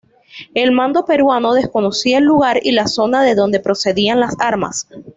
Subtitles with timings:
[0.55, 4.87] El mando peruano desconocía el lugar y la zona de donde procedían las armas.